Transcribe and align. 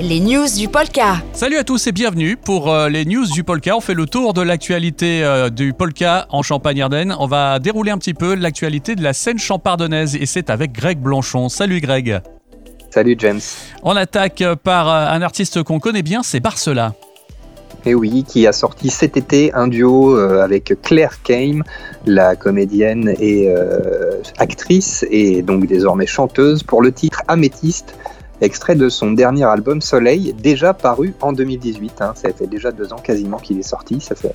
les 0.00 0.20
news 0.20 0.46
du 0.56 0.68
Polka. 0.68 1.22
Salut 1.32 1.56
à 1.56 1.64
tous 1.64 1.86
et 1.86 1.92
bienvenue 1.92 2.36
pour 2.36 2.72
euh, 2.72 2.88
les 2.88 3.04
news 3.04 3.26
du 3.26 3.44
Polka. 3.44 3.76
On 3.76 3.80
fait 3.80 3.94
le 3.94 4.06
tour 4.06 4.32
de 4.32 4.40
l'actualité 4.40 5.22
euh, 5.22 5.50
du 5.50 5.74
Polka 5.74 6.26
en 6.30 6.42
Champagne-Ardenne. 6.42 7.14
On 7.18 7.26
va 7.26 7.58
dérouler 7.58 7.90
un 7.90 7.98
petit 7.98 8.14
peu 8.14 8.34
l'actualité 8.34 8.94
de 8.94 9.02
la 9.02 9.12
scène 9.12 9.38
champardonnaise 9.38 10.16
et 10.16 10.24
c'est 10.24 10.48
avec 10.48 10.72
Greg 10.72 10.98
Blanchon. 10.98 11.50
Salut 11.50 11.80
Greg. 11.80 12.20
Salut 12.88 13.14
James. 13.18 13.40
On 13.82 13.94
attaque 13.94 14.42
par 14.64 14.88
euh, 14.88 15.06
un 15.08 15.20
artiste 15.20 15.62
qu'on 15.62 15.80
connaît 15.80 16.02
bien, 16.02 16.22
c'est 16.22 16.40
Barcela. 16.40 16.94
Et 17.84 17.94
oui, 17.94 18.24
qui 18.26 18.46
a 18.46 18.52
sorti 18.52 18.88
cet 18.88 19.16
été 19.16 19.52
un 19.54 19.68
duo 19.68 20.14
avec 20.18 20.74
Claire 20.82 21.22
Kame, 21.22 21.62
la 22.04 22.36
comédienne 22.36 23.14
et 23.18 23.48
actrice 24.36 25.06
et 25.10 25.40
donc 25.40 25.66
désormais 25.66 26.04
chanteuse 26.04 26.62
pour 26.62 26.82
le 26.82 26.92
titre 26.92 27.22
Améthyste 27.26 27.94
extrait 28.40 28.74
de 28.74 28.88
son 28.88 29.12
dernier 29.12 29.44
album 29.44 29.80
Soleil, 29.80 30.34
déjà 30.40 30.74
paru 30.74 31.14
en 31.20 31.32
2018. 31.32 32.00
Hein. 32.00 32.12
Ça 32.14 32.32
fait 32.32 32.46
déjà 32.46 32.72
deux 32.72 32.92
ans 32.92 32.98
quasiment 32.98 33.38
qu'il 33.38 33.58
est 33.58 33.62
sorti. 33.62 34.00
Ça 34.00 34.14
fait... 34.14 34.32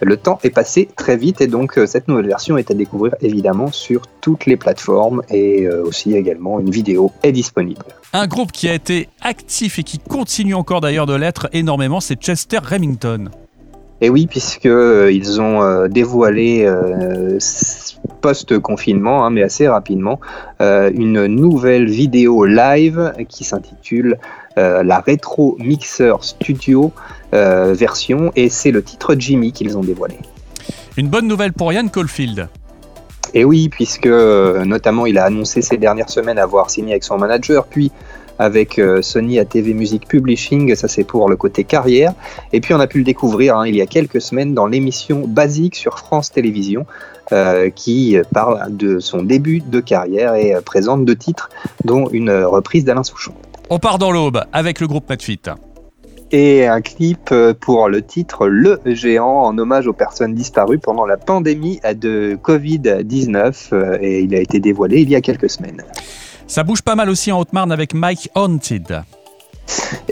Le 0.00 0.16
temps 0.16 0.38
est 0.42 0.50
passé 0.50 0.88
très 0.96 1.16
vite 1.16 1.40
et 1.40 1.46
donc 1.46 1.78
euh, 1.78 1.86
cette 1.86 2.08
nouvelle 2.08 2.26
version 2.26 2.56
est 2.58 2.70
à 2.70 2.74
découvrir 2.74 3.14
évidemment 3.20 3.70
sur 3.72 4.02
toutes 4.20 4.46
les 4.46 4.56
plateformes 4.56 5.22
et 5.30 5.66
euh, 5.66 5.84
aussi 5.84 6.14
également 6.14 6.60
une 6.60 6.70
vidéo 6.70 7.12
est 7.22 7.32
disponible. 7.32 7.84
Un 8.12 8.26
groupe 8.26 8.52
qui 8.52 8.68
a 8.68 8.74
été 8.74 9.08
actif 9.20 9.78
et 9.78 9.82
qui 9.82 9.98
continue 9.98 10.54
encore 10.54 10.80
d'ailleurs 10.80 11.06
de 11.06 11.14
l'être 11.14 11.48
énormément, 11.52 12.00
c'est 12.00 12.20
Chester 12.20 12.58
Remington. 12.58 13.30
Et 14.00 14.08
oui, 14.08 14.26
puisqu'ils 14.26 14.70
euh, 14.70 15.12
ils 15.12 15.40
ont 15.40 15.86
dévoilé 15.88 16.66
post-confinement, 18.20 19.24
hein, 19.24 19.30
mais 19.30 19.42
assez 19.42 19.68
rapidement, 19.68 20.20
euh, 20.60 20.90
une 20.94 21.26
nouvelle 21.26 21.88
vidéo 21.88 22.44
live 22.44 23.12
qui 23.28 23.44
s'intitule 23.44 24.18
euh, 24.58 24.82
la 24.82 25.00
Retro 25.00 25.56
Mixer 25.58 26.14
Studio 26.20 26.92
euh, 27.34 27.72
version, 27.72 28.32
et 28.36 28.48
c'est 28.48 28.70
le 28.70 28.82
titre 28.82 29.14
Jimmy 29.18 29.52
qu'ils 29.52 29.76
ont 29.76 29.82
dévoilé. 29.82 30.18
Une 30.96 31.08
bonne 31.08 31.26
nouvelle 31.26 31.52
pour 31.52 31.72
Yann 31.72 31.90
Caulfield. 31.90 32.48
Et 33.32 33.44
oui, 33.44 33.68
puisque 33.68 34.08
notamment 34.08 35.06
il 35.06 35.16
a 35.16 35.24
annoncé 35.24 35.62
ces 35.62 35.76
dernières 35.76 36.10
semaines 36.10 36.38
avoir 36.38 36.68
signé 36.68 36.92
avec 36.92 37.04
son 37.04 37.16
manager, 37.16 37.64
puis 37.64 37.92
avec 38.40 38.80
Sony 39.02 39.38
ATV 39.38 39.72
Music 39.72 40.08
Publishing, 40.08 40.74
ça 40.74 40.88
c'est 40.88 41.04
pour 41.04 41.28
le 41.28 41.36
côté 41.36 41.62
carrière. 41.62 42.12
Et 42.52 42.60
puis 42.60 42.74
on 42.74 42.80
a 42.80 42.88
pu 42.88 42.98
le 42.98 43.04
découvrir 43.04 43.56
hein, 43.56 43.68
il 43.68 43.76
y 43.76 43.82
a 43.82 43.86
quelques 43.86 44.20
semaines 44.20 44.52
dans 44.52 44.66
l'émission 44.66 45.28
Basique 45.28 45.76
sur 45.76 45.98
France 45.98 46.32
Télévisions, 46.32 46.86
euh, 47.32 47.70
qui 47.70 48.16
parle 48.32 48.76
de 48.76 48.98
son 48.98 49.22
début 49.22 49.60
de 49.60 49.80
carrière 49.80 50.34
et 50.34 50.54
euh, 50.54 50.60
présente 50.60 51.04
deux 51.04 51.14
titres, 51.14 51.48
dont 51.84 52.08
une 52.08 52.30
reprise 52.30 52.84
d'Alain 52.84 53.04
Souchon. 53.04 53.32
On 53.68 53.78
part 53.78 53.98
dans 53.98 54.10
l'aube 54.10 54.42
avec 54.52 54.80
le 54.80 54.88
groupe 54.88 55.08
Netfit. 55.08 55.40
Et 56.32 56.66
un 56.66 56.80
clip 56.80 57.30
euh, 57.30 57.54
pour 57.54 57.88
le 57.88 58.02
titre 58.02 58.48
Le 58.48 58.80
Géant 58.86 59.42
en 59.42 59.56
hommage 59.58 59.86
aux 59.86 59.92
personnes 59.92 60.34
disparues 60.34 60.78
pendant 60.78 61.06
la 61.06 61.16
pandémie 61.16 61.80
de 61.94 62.36
Covid-19 62.42 63.98
et 64.00 64.22
il 64.22 64.34
a 64.34 64.40
été 64.40 64.58
dévoilé 64.58 65.00
il 65.00 65.10
y 65.10 65.16
a 65.16 65.20
quelques 65.20 65.50
semaines. 65.50 65.82
Ça 66.48 66.64
bouge 66.64 66.82
pas 66.82 66.96
mal 66.96 67.08
aussi 67.08 67.30
en 67.30 67.38
Haute-Marne 67.38 67.70
avec 67.70 67.94
Mike 67.94 68.28
Haunted 68.34 69.02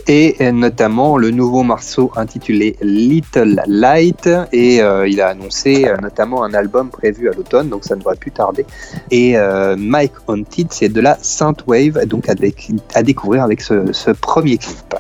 et 0.07 0.51
notamment 0.53 1.17
le 1.19 1.31
nouveau 1.31 1.63
morceau 1.63 2.11
intitulé 2.17 2.77
Little 2.81 3.63
Light. 3.67 4.29
Et 4.53 4.81
euh, 4.81 5.09
il 5.09 5.21
a 5.21 5.29
annoncé 5.29 5.85
euh, 5.87 5.97
notamment 6.01 6.45
un 6.45 6.55
album 6.55 6.91
prévu 6.91 7.29
à 7.29 7.33
l'automne 7.33 7.69
donc 7.69 7.85
ça 7.85 7.95
ne 7.95 8.01
devrait 8.01 8.17
plus 8.17 8.31
tarder. 8.31 8.65
Et 9.11 9.37
euh, 9.37 9.77
Mike 9.79 10.13
Haunted 10.27 10.69
c'est 10.71 10.89
de 10.89 11.01
la 11.01 11.19
synthwave 11.21 12.07
donc 12.07 12.29
à 12.29 13.03
découvrir 13.03 13.45
avec 13.45 13.61
ce, 13.61 13.93
ce 13.93 14.11
premier 14.11 14.59
clip. 14.59 14.95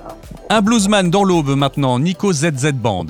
Un 0.51 0.63
bluesman 0.63 1.11
dans 1.11 1.25
l'aube 1.25 1.55
maintenant, 1.57 1.99
Nico 1.99 2.33
ZZ 2.33 2.73
Band 2.73 3.07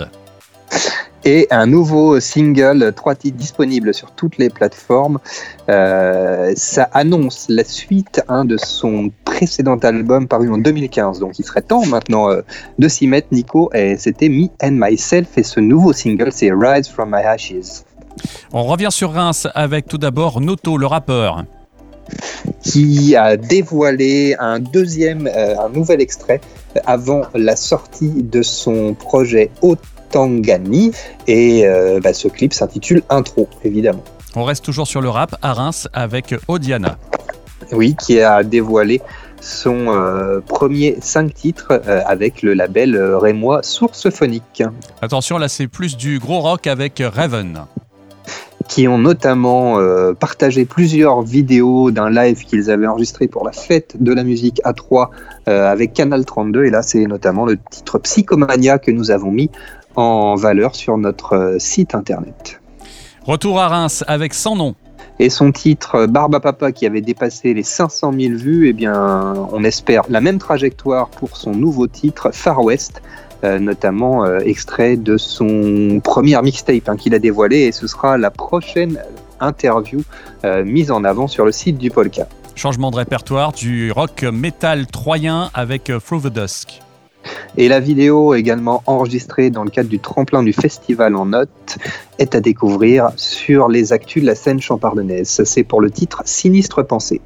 et 1.25 1.47
un 1.51 1.67
nouveau 1.67 2.21
single, 2.21 2.93
trois 2.95 3.15
titres 3.15 3.37
disponibles 3.37 3.93
sur 3.93 4.13
toutes 4.13 4.39
les 4.39 4.51
plateformes. 4.51 5.19
Euh, 5.69 6.53
ça 6.57 6.89
annonce 6.93 7.47
la 7.49 7.65
suite 7.65 8.23
hein, 8.29 8.45
de 8.45 8.57
son 8.57 9.11
précédent 9.25 9.77
album 9.79 10.29
paru 10.29 10.51
en 10.51 10.59
2015, 10.59 11.21
donc 11.21 11.39
il 11.39 11.45
serait 11.45 11.63
temps 11.63 11.85
maintenant 11.87 12.31
euh, 12.31 12.43
de 12.79 12.89
s'y 12.89 13.07
mettre, 13.07 13.29
Nico. 13.33 13.71
Et 13.75 13.97
c'était 13.97 14.29
Me 14.29 14.49
and 14.63 14.73
Myself, 14.73 15.37
et 15.37 15.43
ce 15.43 15.61
nouveau 15.61 15.93
single, 15.93 16.31
c'est 16.33 16.51
Rise 16.53 16.89
from 16.89 17.11
My 17.11 17.23
Ashes. 17.23 17.85
On 18.53 18.65
revient 18.65 18.91
sur 18.91 19.13
Reims 19.13 19.47
avec 19.55 19.87
tout 19.87 19.99
d'abord 19.99 20.41
Noto, 20.41 20.77
le 20.77 20.87
rappeur 20.87 21.45
qui 22.63 23.15
a 23.17 23.37
dévoilé 23.37 24.35
un 24.39 24.59
deuxième, 24.59 25.27
euh, 25.27 25.59
un 25.59 25.69
nouvel 25.69 26.01
extrait 26.01 26.41
avant 26.87 27.23
la 27.35 27.57
sortie 27.57 28.23
de 28.23 28.43
son 28.43 28.95
projet 28.95 29.51
Haute 29.63 29.81
Tangani. 30.11 30.93
Et 31.27 31.67
euh, 31.67 32.01
bah, 32.03 32.13
ce 32.13 32.29
clip 32.29 32.53
s'intitule 32.53 33.03
Intro, 33.11 33.49
évidemment. 33.65 34.03
On 34.37 34.45
reste 34.45 34.65
toujours 34.65 34.87
sur 34.87 35.01
le 35.01 35.09
rap 35.09 35.37
à 35.43 35.53
Reims 35.53 35.89
avec 35.93 36.35
Odiana. 36.49 36.97
Oui, 37.73 37.97
qui 37.97 38.21
a 38.21 38.43
dévoilé 38.43 39.01
son 39.41 39.89
euh, 39.89 40.41
premier 40.41 40.97
5 41.01 41.33
titres 41.33 41.83
euh, 41.87 42.03
avec 42.07 42.43
le 42.43 42.55
label 42.55 42.97
rémois 43.15 43.63
Source 43.63 44.11
Phonique. 44.11 44.63
Attention, 45.03 45.39
là 45.39 45.49
c'est 45.49 45.69
plus 45.69 45.97
du 45.97 46.19
gros 46.19 46.41
rock 46.41 46.67
avec 46.67 47.03
Raven 47.05 47.65
qui 48.79 48.87
ont 48.87 48.99
notamment 48.99 49.77
partagé 50.21 50.65
plusieurs 50.65 51.23
vidéos 51.23 51.91
d'un 51.91 52.11
live 52.11 52.45
qu'ils 52.45 52.71
avaient 52.71 52.87
enregistré 52.87 53.27
pour 53.27 53.45
la 53.45 53.51
fête 53.51 53.97
de 53.99 54.13
la 54.13 54.23
musique 54.23 54.61
A3 54.65 55.09
avec 55.47 55.95
Canal 55.95 56.25
32. 56.25 56.67
Et 56.67 56.71
là, 56.71 56.83
c'est 56.83 57.05
notamment 57.07 57.45
le 57.45 57.57
titre 57.57 57.99
Psychomania 57.99 58.79
que 58.79 58.93
nous 58.93 59.11
avons 59.11 59.33
mis 59.33 59.51
en 59.97 60.37
valeur 60.37 60.77
sur 60.77 60.97
notre 60.97 61.33
euh, 61.33 61.59
site 61.59 61.97
internet. 61.97 62.61
Retour 63.25 63.59
à 63.59 63.67
Reims 63.67 64.05
avec 64.07 64.33
son 64.33 64.55
nom. 64.55 64.75
Et 65.19 65.31
son 65.31 65.53
titre 65.53 65.95
euh, 65.95 66.07
Barba 66.07 66.41
Papa 66.41 66.73
qui 66.73 66.87
avait 66.87 67.01
dépassé 67.01 67.55
les 67.55 67.63
500 67.63 68.13
000 68.19 68.35
vues, 68.35 68.69
eh 68.69 68.73
bien, 68.73 69.35
on 69.53 69.65
espère 69.65 70.03
la 70.09 70.21
même 70.21 70.39
trajectoire 70.39 71.09
pour 71.09 71.37
son 71.37 71.53
nouveau 71.53 71.87
titre 71.87 72.31
Far 72.33 72.63
West, 72.63 73.03
euh, 73.45 73.59
notamment 73.59 74.27
extrait 74.39 74.97
de 74.97 75.17
son 75.17 76.01
premier 76.03 76.41
mixtape 76.43 76.89
hein, 76.89 76.97
qu'il 76.97 77.15
a 77.15 77.19
dévoilé 77.19 77.59
et 77.59 77.73
ce 77.73 77.87
sera 77.87 78.19
la 78.19 78.31
prochaine 78.31 78.99
interview 79.41 80.01
mise 80.65 80.91
en 80.91 81.05
avant 81.05 81.29
sur 81.29 81.45
le 81.45 81.53
site 81.53 81.79
du 81.79 81.91
Polka. 81.91 82.27
Changement 82.57 82.91
de 82.91 82.97
répertoire 82.97 83.53
du 83.53 83.93
rock 83.93 84.25
metal 84.25 84.87
troyen 84.89 85.51
avec 85.55 85.85
Through 85.85 86.23
the 86.23 86.33
Dusk. 86.33 86.81
Et 87.57 87.69
la 87.69 87.81
vidéo, 87.81 88.35
également 88.35 88.83
enregistrée 88.87 89.51
dans 89.51 89.65
le 89.65 89.71
cadre 89.71 89.89
du 89.89 89.99
tremplin 89.99 90.43
du 90.43 90.53
festival 90.53 91.17
en 91.17 91.27
note, 91.27 91.79
est 92.19 92.35
à 92.35 92.41
découvrir 92.41 93.11
sur 93.17 93.69
les 93.69 93.93
actus 93.93 94.23
de 94.23 94.27
la 94.27 94.35
scène 94.35 94.61
champardonnaise. 94.61 95.43
C'est 95.45 95.65
pour 95.65 95.81
le 95.81 95.91
titre 95.91 96.23
Sinistre 96.25 96.87
Pensée. 96.87 97.21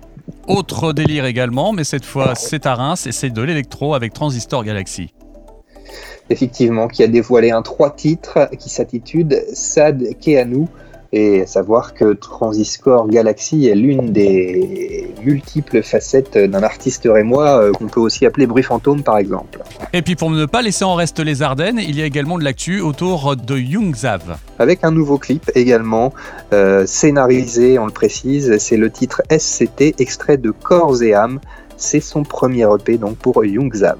Autre 0.46 0.92
délire 0.92 1.24
également, 1.24 1.72
mais 1.72 1.84
cette 1.84 2.04
fois 2.04 2.34
c'est 2.34 2.66
à 2.66 2.74
Reims 2.74 3.06
et 3.06 3.12
c'est 3.12 3.30
de 3.30 3.42
l'électro 3.42 3.94
avec 3.94 4.12
Transistor 4.12 4.64
Galaxy. 4.64 5.12
Effectivement, 6.30 6.88
qui 6.88 7.02
a 7.02 7.08
dévoilé 7.08 7.50
un 7.50 7.62
trois 7.62 7.90
titres 7.90 8.48
qui 8.58 8.70
s'intitule 8.70 9.28
Sad 9.52 10.02
Keanu 10.20 10.66
et 11.12 11.44
savoir 11.46 11.92
que 11.92 12.14
Transistor 12.14 13.06
Galaxy 13.08 13.66
est 13.66 13.74
l'une 13.74 14.12
des 14.12 15.12
multiples 15.22 15.82
facettes 15.82 16.38
d'un 16.38 16.62
artiste 16.62 17.06
rémois 17.10 17.62
euh, 17.62 17.72
qu'on 17.72 17.88
peut 17.88 18.00
aussi 18.00 18.24
appeler 18.24 18.46
bruit 18.46 18.62
fantôme 18.62 19.02
par 19.02 19.18
exemple. 19.18 19.60
Et 19.92 20.00
puis 20.00 20.16
pour 20.16 20.30
ne 20.30 20.46
pas 20.46 20.62
laisser 20.62 20.84
en 20.84 20.94
reste 20.94 21.20
les 21.20 21.42
Ardennes, 21.42 21.78
il 21.78 21.98
y 21.98 22.02
a 22.02 22.06
également 22.06 22.38
de 22.38 22.44
l'actu 22.44 22.80
autour 22.80 23.36
de 23.36 23.58
Youngzav. 23.58 24.38
Avec 24.58 24.84
un 24.84 24.90
nouveau 24.90 25.18
clip 25.18 25.50
également, 25.54 26.14
euh, 26.52 26.86
scénarisé, 26.86 27.78
on 27.78 27.86
le 27.86 27.92
précise, 27.92 28.56
c'est 28.58 28.78
le 28.78 28.90
titre 28.90 29.22
SCT, 29.30 29.94
extrait 29.98 30.38
de 30.38 30.50
Corps 30.50 31.02
et 31.02 31.12
âme. 31.12 31.40
C'est 31.76 32.00
son 32.00 32.22
premier 32.22 32.66
EP 32.74 32.96
donc 32.96 33.16
pour 33.16 33.44
Youngzav. 33.44 33.98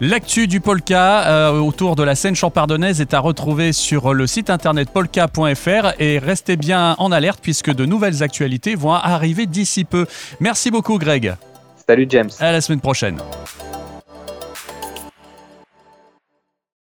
L'actu 0.00 0.48
du 0.48 0.60
polka 0.60 1.28
euh, 1.28 1.60
autour 1.60 1.94
de 1.94 2.02
la 2.02 2.16
scène 2.16 2.34
champardonnaise 2.34 3.00
est 3.00 3.14
à 3.14 3.20
retrouver 3.20 3.72
sur 3.72 4.12
le 4.12 4.26
site 4.26 4.50
internet 4.50 4.90
polka.fr 4.90 6.00
et 6.00 6.18
restez 6.18 6.56
bien 6.56 6.96
en 6.98 7.12
alerte 7.12 7.38
puisque 7.40 7.72
de 7.72 7.86
nouvelles 7.86 8.22
actualités 8.22 8.74
vont 8.74 8.92
arriver 8.92 9.46
d'ici 9.46 9.84
peu. 9.84 10.06
Merci 10.40 10.72
beaucoup 10.72 10.98
Greg. 10.98 11.36
Salut 11.86 12.06
James. 12.08 12.30
À 12.40 12.50
la 12.50 12.60
semaine 12.60 12.80
prochaine. 12.80 13.18